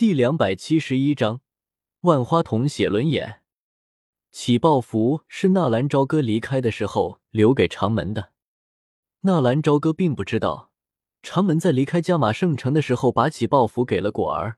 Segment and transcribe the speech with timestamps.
[0.00, 1.42] 第两百七十一章，
[2.00, 3.42] 万花筒写轮眼。
[4.32, 8.30] 起爆符是纳兰朝歌离开的时候留给长门的。
[9.20, 10.70] 纳兰朝歌并不知道，
[11.22, 14.56] 长门在离开加马圣城的时候把起爆符给了果儿。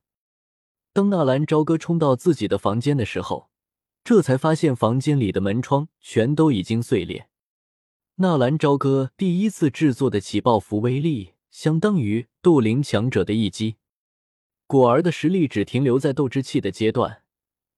[0.92, 3.51] 当纳兰朝歌冲到自己的房间的时候，
[4.04, 7.29] 这才发现房间里的门窗全都已经碎裂。
[8.15, 13.79] 纳兰朝歌第一次制作的起爆符威力，相当于斗灵强者的一击。
[14.72, 17.24] 果儿的实力只停留在斗之气的阶段，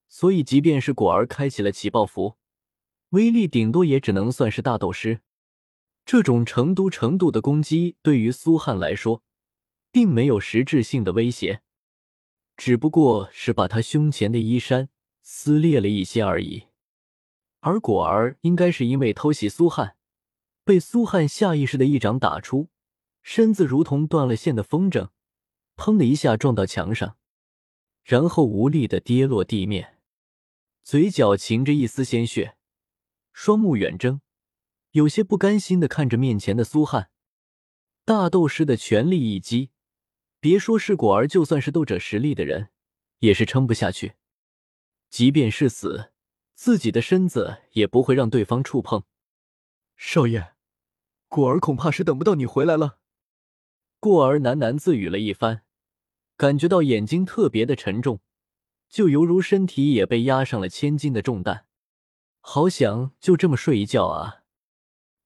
[0.06, 2.36] 所以即便是果儿开启了起爆符，
[3.08, 5.18] 威力顶多也只能算是大斗师。
[6.06, 9.24] 这种程度程度的攻击对于苏汉来说，
[9.90, 11.62] 并没有实质性的威胁，
[12.56, 14.88] 只不过是把他胸前的衣衫
[15.20, 16.66] 撕裂了一些而已。
[17.58, 19.96] 而果儿应该是因为偷袭苏汉，
[20.64, 22.68] 被苏汉下意识的一掌打出，
[23.24, 25.08] 身子如同断了线的风筝。
[25.76, 27.16] 砰的一下撞到墙上，
[28.02, 29.98] 然后无力的跌落地面，
[30.82, 32.56] 嘴角噙着一丝鲜血，
[33.32, 34.20] 双目远睁，
[34.92, 37.10] 有些不甘心的看着面前的苏汉。
[38.04, 39.70] 大斗师的全力一击，
[40.38, 42.70] 别说是果儿，就算是斗者实力的人，
[43.20, 44.14] 也是撑不下去。
[45.08, 46.12] 即便是死，
[46.54, 49.04] 自己的身子也不会让对方触碰。
[49.96, 50.54] 少爷，
[51.28, 52.98] 果儿恐怕是等不到你回来了。
[54.04, 55.62] 过儿喃喃自语了一番，
[56.36, 58.20] 感觉到眼睛特别的沉重，
[58.86, 61.64] 就犹如身体也被压上了千斤的重担，
[62.42, 64.42] 好想就这么睡一觉啊！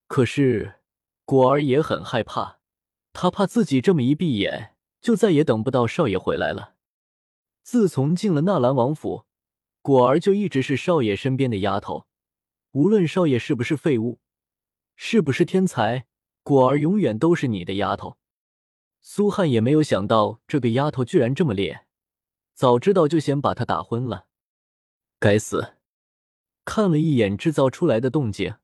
[0.06, 0.76] 可是
[1.24, 2.60] 果儿也很害怕，
[3.12, 6.76] 他怕自己这么一闭眼，就再也等不到少爷回来了。
[7.64, 9.24] 自从进了纳兰王府，
[9.82, 12.06] 果儿就一直是少爷身边的丫头，
[12.70, 14.20] 无论少爷是不是废物，
[14.94, 16.06] 是不是天才，
[16.44, 18.16] 果儿永远都是你的丫头。
[19.00, 21.86] 苏汉也没有想到这个丫头居然这么烈，
[22.54, 24.26] 早知道就先把她打昏了。
[25.18, 25.74] 该死！
[26.64, 28.56] 看了一眼制造出来的动静，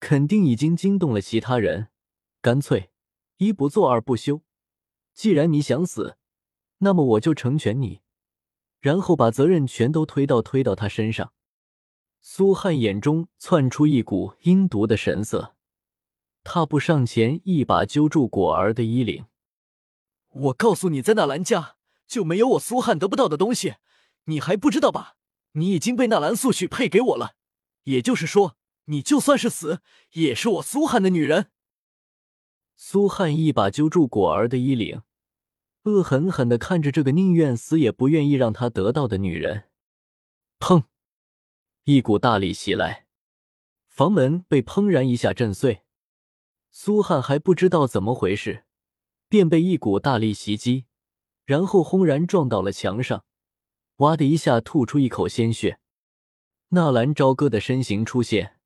[0.00, 1.88] 肯定已经惊动了其他人，
[2.40, 2.90] 干脆
[3.36, 4.42] 一不做二不休。
[5.12, 6.16] 既然你想死，
[6.78, 8.00] 那么我就成全你，
[8.80, 11.32] 然后把责任全都推到推到他身上。
[12.20, 15.54] 苏汉眼中窜出一股阴毒的神色，
[16.42, 19.26] 踏步上前，一把揪住果儿的衣领。
[20.38, 21.76] 我告诉你，在纳兰家
[22.06, 23.76] 就没有我苏汉得不到的东西，
[24.24, 25.16] 你还不知道吧？
[25.52, 27.34] 你已经被纳兰素许配给我了，
[27.84, 29.80] 也就是说，你就算是死，
[30.12, 31.50] 也是我苏汉的女人。
[32.76, 35.02] 苏汉一把揪住果儿的衣领，
[35.84, 39.64] 恶狠狠的看着这个宁愿死也不愿意让他得到的女人。
[40.60, 40.84] 砰！
[41.84, 43.06] 一股大力袭来，
[43.88, 45.82] 房门被砰然一下震碎。
[46.70, 48.66] 苏汉还不知道怎么回事。
[49.28, 50.86] 便被一股大力袭击，
[51.44, 53.24] 然后轰然撞到了墙上，
[53.96, 55.78] 哇的一下吐出一口鲜血。
[56.70, 58.58] 纳兰朝歌的身形出现，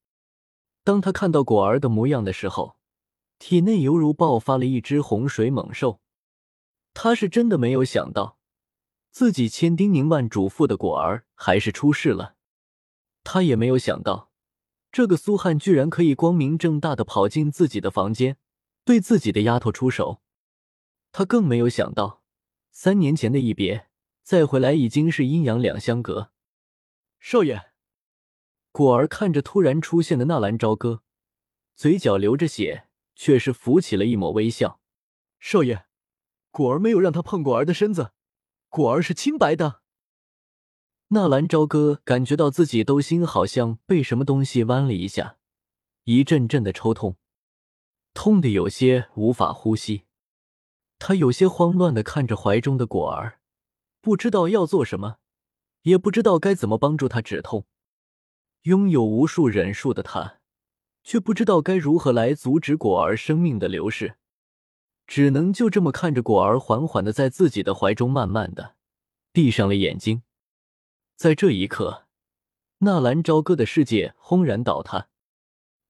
[0.83, 2.77] 当他看到果儿的模样的时候，
[3.39, 6.01] 体内犹如爆发了一只洪水猛兽。
[6.95, 8.39] 他是真的没有想到，
[9.11, 12.35] 自己千叮咛万嘱咐的果儿还是出事了。
[13.25, 14.31] 他也没有想到，
[14.91, 18.37] 这个苏汉居然可以光明正大的跑进自己的房间，
[18.85, 20.22] 对自己的丫头出手。
[21.13, 22.23] 他更没有想到，
[22.71, 23.89] 三年前的一别，
[24.23, 26.33] 再回来已经是阴阳两相隔。
[27.21, 27.73] 少爷，
[28.73, 31.03] 果儿看着突然出现的纳兰朝歌，
[31.77, 34.81] 嘴角流着血，却是浮起了一抹微笑。
[35.39, 35.85] 少爷，
[36.51, 38.13] 果儿没有让他碰果儿的身子，
[38.71, 39.83] 果儿是清白的。
[41.09, 45.37] 纳兰朝歌感觉到自己兜心好像被什么东西剜了一下，
[46.05, 47.19] 一阵阵的抽痛，
[48.15, 50.05] 痛的有些无法呼吸。
[51.05, 53.41] 他有些慌乱的看着怀中的果儿，
[54.01, 55.17] 不知道要做什么，
[55.83, 57.67] 也不知道该怎么帮助他止痛。
[58.63, 60.39] 拥有无数忍术的他，
[61.03, 64.15] 却不知道该如何来阻止果儿生命的流逝，
[65.09, 68.77] 只能就这么看着果儿缓缓的在自己的怀中慢慢的
[69.33, 70.23] 闭上了眼睛。
[71.17, 72.07] 在这一刻，
[72.79, 75.09] 纳兰朝歌的世界轰然倒塌，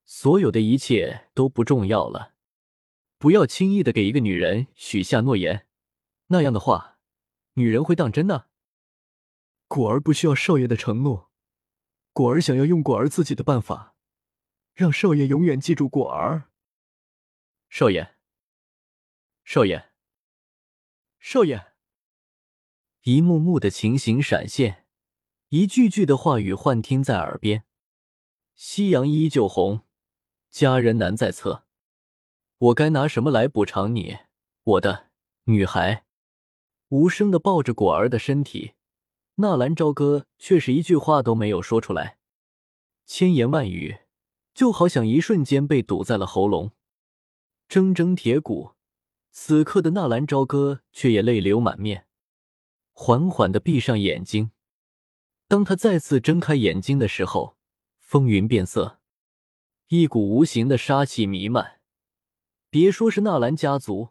[0.06, 2.31] 所有的一切都不重要了。
[3.22, 5.68] 不要轻易的给一个女人许下诺言，
[6.26, 6.98] 那样的话，
[7.52, 8.48] 女人会当真的。
[9.68, 11.30] 果儿不需要少爷的承诺，
[12.12, 13.94] 果儿想要用果儿自己的办法，
[14.74, 16.50] 让少爷永远记住果儿。
[17.68, 18.16] 少爷，
[19.44, 19.92] 少爷，
[21.20, 21.74] 少爷，
[23.02, 24.88] 一幕幕的情形闪现，
[25.50, 27.62] 一句句的话语幻听在耳边。
[28.56, 29.86] 夕阳依旧红，
[30.50, 31.68] 佳人难在侧。
[32.62, 34.18] 我该拿什么来补偿你，
[34.62, 35.10] 我的
[35.46, 36.04] 女孩？
[36.90, 38.74] 无声的抱着果儿的身体，
[39.36, 42.18] 纳兰朝歌却是一句话都没有说出来，
[43.04, 44.02] 千言万语
[44.54, 46.70] 就好像一瞬间被堵在了喉咙，
[47.68, 48.74] 铮铮铁骨。
[49.32, 52.06] 此刻的纳兰朝歌却也泪流满面，
[52.92, 54.52] 缓缓的闭上眼睛。
[55.48, 57.56] 当他再次睁开眼睛的时候，
[57.98, 59.00] 风云变色，
[59.88, 61.81] 一股无形的杀气弥漫。
[62.72, 64.08] 别说是纳兰家族。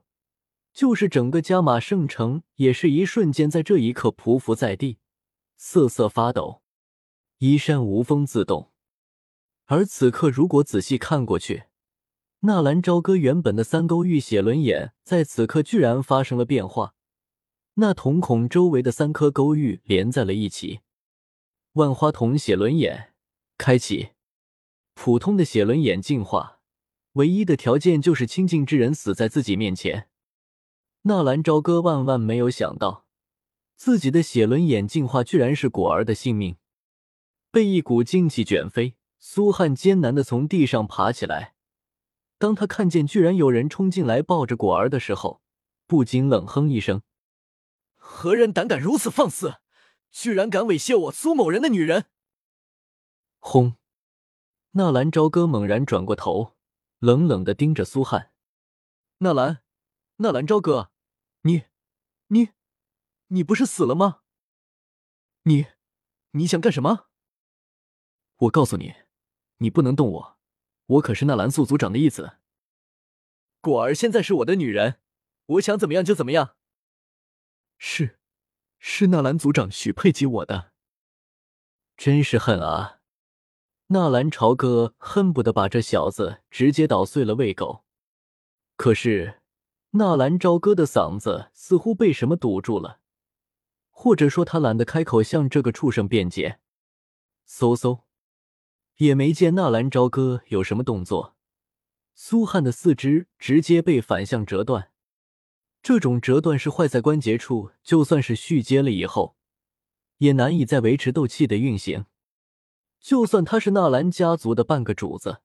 [0.72, 5.00] 就是整个加马圣城，也是一瞬间在这一刻匍匐在地，
[5.58, 6.62] 瑟瑟发抖，
[7.40, 8.72] 衣衫无风自动。
[9.66, 11.64] 而此刻，如果仔细看过去，
[12.42, 16.94] 纳兰朝歌原本的三勾玉血轮眼，在此刻居然发生了变化，
[17.74, 20.82] 那瞳孔周围的三颗勾玉连在了一起。
[21.74, 23.16] 万花筒血轮眼
[23.58, 24.12] 开启，
[24.94, 26.61] 普通的血轮眼进化，
[27.14, 30.10] 唯一的条件就是亲近之人死在自己面前。
[31.04, 33.06] 纳兰朝歌万万没有想到，
[33.76, 36.58] 自己的血轮眼进化居然是果儿的性命。
[37.52, 41.56] 被一股劲气卷飞，苏汉艰难的从地上爬起来。
[42.38, 45.42] 当他看见居然有人冲进来抱着果儿的时候，
[45.86, 47.02] 不禁冷哼一声
[47.98, 49.56] ：“何人胆敢如此放肆？
[50.12, 52.06] 居然敢猥亵我苏某人的女人！”
[53.40, 53.76] 轰！
[54.72, 56.56] 纳兰朝歌猛然转过头，
[57.02, 58.32] 冷冷的盯着苏汉。
[59.18, 59.64] 纳兰，
[60.18, 60.92] 纳兰朝歌。
[61.42, 61.64] 你，
[62.28, 62.50] 你，
[63.30, 64.22] 你不是死了吗？
[65.46, 65.66] 你，
[66.34, 67.08] 你想干什么？
[68.36, 68.94] 我告诉你，
[69.58, 70.40] 你不能动我，
[70.86, 72.38] 我可是纳兰素族长的义子。
[73.62, 75.02] 果儿现在是我的女人，
[75.48, 76.56] 我想怎么样就怎么样。
[77.80, 78.20] 是，
[78.78, 80.74] 是纳兰族长许配给我的。
[81.98, 83.01] 真是恨啊！
[83.94, 87.84] 纳兰朝歌恨不得把这小子直接捣碎了喂狗，
[88.78, 89.42] 可是。
[89.94, 93.02] 纳兰朝歌的嗓子似乎被什么堵住了，
[93.90, 96.60] 或者说他懒得开口向这个畜生辩解。
[97.46, 98.04] 嗖嗖，
[98.96, 101.36] 也没见纳兰朝歌有什么动作，
[102.16, 104.92] 苏汉的四肢直接被反向折断。
[105.84, 109.36] 这种折断是坏在关节处，就算是续接了以后，
[110.20, 112.06] 也难以再维持斗气的运行。
[113.02, 115.42] 就算他是纳兰家族的半个主子，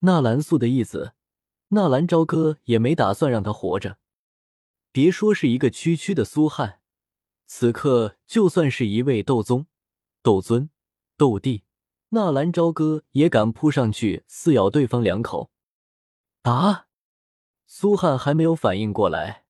[0.00, 1.14] 纳兰素的义子。
[1.70, 3.98] 纳兰朝歌也没打算让他活着。
[4.92, 6.80] 别说是一个区区的苏汉，
[7.46, 9.66] 此刻就算是一位斗宗、
[10.22, 10.70] 斗尊、
[11.16, 11.64] 斗帝，
[12.10, 15.50] 纳兰朝歌也敢扑上去撕咬对方两口。
[16.42, 16.86] 啊！
[17.66, 19.44] 苏汉还没有反应过来，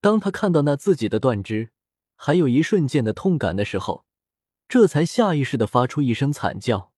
[0.00, 1.72] 当他看到那自己的断肢，
[2.16, 4.06] 还有一瞬间的痛感的时候，
[4.70, 6.92] 这才下意识的发出一声惨叫。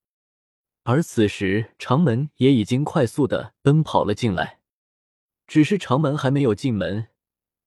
[0.83, 4.61] 而此时，长门也已经快速的奔跑了进来。
[5.47, 7.09] 只是长门还没有进门，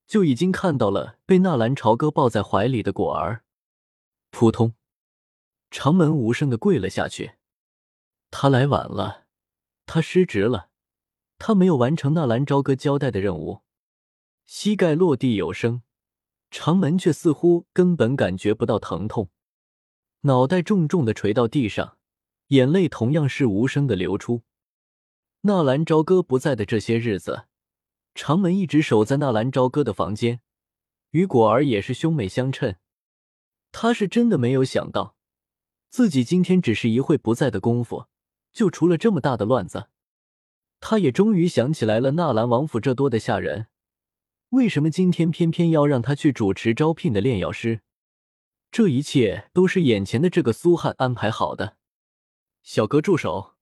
[0.06, 3.46] 就已经看到了被纳兰朝歌抱在怀里的果儿。
[4.30, 4.75] 扑通，
[5.72, 7.38] 长门无声的跪了下去。
[8.30, 9.25] 他来晚了，
[9.88, 10.69] 他失职了，
[11.40, 13.63] 他没有完成纳兰朝歌交代的任务。
[14.46, 15.81] 膝盖落地有声，
[16.51, 19.31] 长门却似乎根本感觉不到疼痛，
[20.25, 21.98] 脑袋重重的垂到地上。
[22.48, 24.42] 眼泪同样是无声的流出。
[25.42, 27.45] 纳兰朝歌不在的这些日子，
[28.13, 30.42] 长门一直守在纳兰朝歌的房间，
[31.12, 32.75] 与果儿也是兄妹相称。
[33.72, 35.16] 他是真的没有想到，
[35.89, 38.05] 自己今天只是一会不在的功夫，
[38.51, 39.89] 就出了这么大的乱子。
[40.79, 43.67] 他也终于想起来了，纳兰王府这多的下人，
[44.50, 47.82] 为什么今天偏偏要让他去主持招聘的炼药师？
[48.75, 51.77] 这一切都是眼前的这个苏汉安排好的。
[52.62, 53.53] 小哥住手！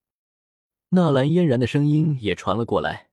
[0.90, 3.12] 纳兰嫣然的声音也传了过来。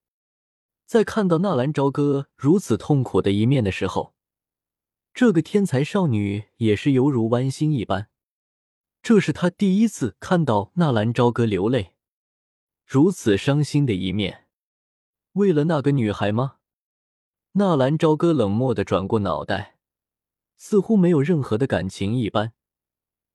[0.87, 4.15] 在看到纳兰朝歌如此痛苦的一面的时候，
[5.13, 8.09] 这个天才少女也是犹如剜心一般。
[9.03, 11.93] 这是她第一次看到纳兰朝歌流泪，
[12.83, 14.47] 如此伤心的一面。
[15.33, 16.55] 为了那个女孩吗？
[17.51, 19.70] 纳兰朝歌冷漠的转过脑袋，
[20.63, 22.53] 似乎没有任何的感情一般，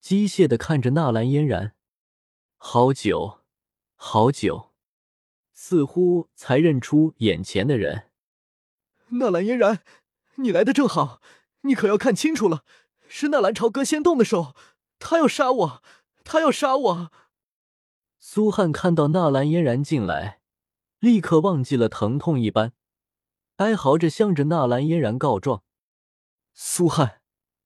[0.01, 1.75] 机械的看着纳兰嫣然。
[2.57, 3.41] 好久，
[3.97, 4.71] 好久，
[5.53, 8.13] 似乎才认出眼前的人。
[9.09, 9.83] 纳兰嫣然，
[10.37, 11.21] 你来的正好，
[11.63, 12.65] 你可要看清楚了，
[13.09, 14.55] 是纳兰朝歌先动的手，
[15.01, 15.83] 他要杀我，
[16.23, 17.11] 他要杀我。
[18.21, 20.41] 苏汉看到纳兰嫣然进来，
[21.01, 22.73] 立刻忘记了疼痛一般，
[23.57, 25.65] 哀嚎着向着纳兰嫣然告状
[26.59, 27.21] ：“苏汉，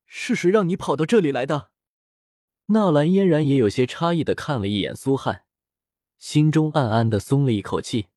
[0.05, 1.71] 是谁让你跑到这里来的？”
[2.67, 5.45] 纳兰嫣然也有些诧异的看了一眼苏汉，
[6.19, 8.09] 心中暗暗的松了一口气。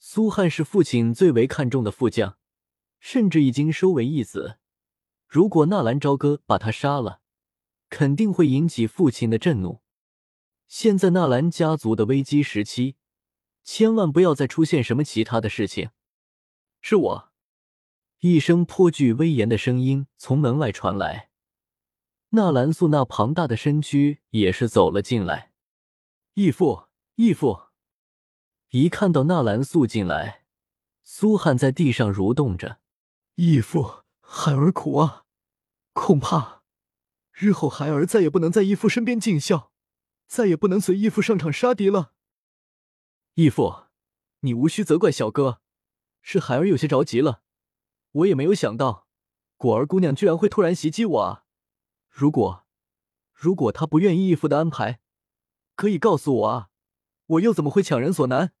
[0.00, 2.36] 苏汉是父亲最为看重的副将，
[2.98, 4.58] 甚至已经收为义子，
[5.28, 7.20] 如果纳兰朝歌把他杀了，
[7.88, 9.80] 肯定会引起父亲的震怒。
[10.66, 12.96] 现在纳兰家族的危机时期，
[13.62, 15.90] 千万不要再出现什么其他的事情。
[16.80, 17.33] 是我。
[18.26, 21.28] 一声颇具威严的声音从门外传来，
[22.30, 25.52] 纳兰素那庞大的身躯也是走了进来。
[26.32, 26.84] 义父，
[27.16, 27.64] 义父！
[28.70, 30.46] 一看到纳兰素进来，
[31.02, 32.80] 苏汉在地上蠕动着。
[33.34, 35.26] 义父，孩儿苦啊，
[35.92, 36.62] 恐怕
[37.30, 39.70] 日后孩儿再也不能在义父身边尽孝，
[40.26, 42.14] 再也不能随义父上场杀敌了。
[43.34, 43.88] 义父，
[44.40, 45.60] 你无需责怪小哥，
[46.22, 47.42] 是孩儿有些着急了。
[48.14, 49.08] 我也没有想到，
[49.56, 51.44] 果儿姑娘居然会突然袭击我啊！
[52.08, 52.64] 如果，
[53.32, 55.00] 如果她不愿意义父的安排，
[55.74, 56.68] 可以告诉我啊，
[57.26, 58.52] 我又怎么会强人所难？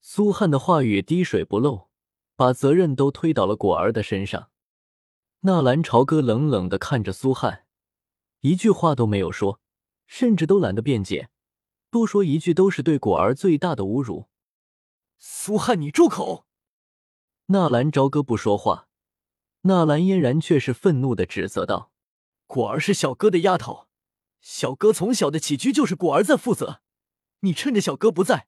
[0.00, 1.90] 苏汉的话语滴水不漏，
[2.34, 4.50] 把责任都推到了果儿的身上。
[5.40, 7.66] 纳兰朝歌冷冷的看着苏汉，
[8.40, 9.60] 一句话都没有说，
[10.06, 11.28] 甚至都懒得辩解，
[11.90, 14.30] 多说一句都是对果儿最大的侮辱。
[15.18, 16.46] 苏汉，你住口！
[17.52, 18.86] 纳兰朝歌不说话，
[19.62, 21.90] 纳兰嫣然却是愤怒的指责道
[22.46, 23.88] ：“果儿是小哥的丫头，
[24.40, 26.80] 小哥从小的起居就是果儿在负责。
[27.40, 28.46] 你趁着小哥不在，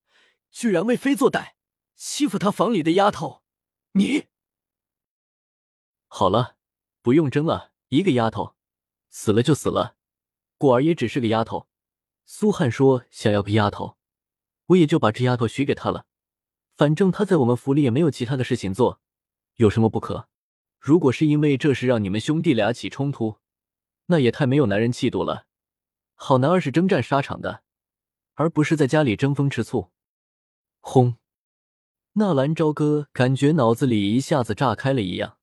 [0.53, 1.55] 居然为非作歹，
[1.97, 3.43] 欺负他房里的丫头！
[3.95, 4.29] 你……
[6.07, 6.57] 好了，
[7.03, 8.55] 不用争了，一个丫头
[9.11, 9.97] 死了就死了，
[10.57, 11.67] 果儿也只是个丫头。
[12.25, 13.97] 苏汉说想要个丫头，
[14.67, 16.07] 我也就把这丫头许给他了。”
[16.76, 19.00] 反正他在我们府里也没有其他的事情做，
[19.57, 20.29] 有什么不可？
[20.81, 23.37] 如果是因为这事让你们兄弟俩起冲突，
[24.07, 25.47] 那也太没有男人气度了。
[26.14, 27.62] 好男儿是征战沙场的，
[28.35, 29.91] 而不是在家里争风吃醋。
[30.81, 31.17] 轰！
[32.14, 35.38] 纳兰朝歌感觉脑子里一下子炸开了一样，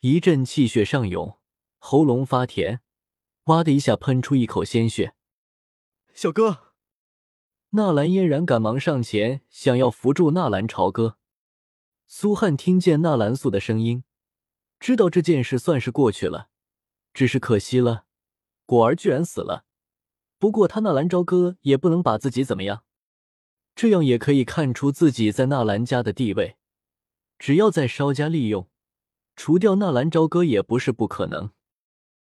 [0.00, 1.38] 一阵气血上涌，
[1.78, 2.80] 喉咙发甜，
[3.44, 5.14] 哇的一下喷出一口鲜血。
[6.14, 6.63] 小哥。
[7.76, 11.16] 纳兰嫣然赶忙上前，想要扶住纳兰朝歌。
[12.06, 14.04] 苏汉听见纳兰素的声音，
[14.78, 16.50] 知道这件事算是过去了。
[17.12, 18.04] 只是可惜了，
[18.64, 19.64] 果儿居然死了。
[20.38, 22.84] 不过他纳兰朝歌也不能把自己怎么样，
[23.74, 26.54] 这样也可以看出自己在纳兰家的地位。
[27.40, 28.68] 只要再稍加利用，
[29.34, 31.50] 除掉纳兰朝歌也不是不可能。